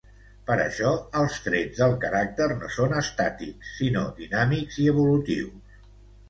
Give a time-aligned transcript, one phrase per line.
[0.45, 5.79] Per això, els trets del caràcter no són estàtics sinó dinàmics i evolutius.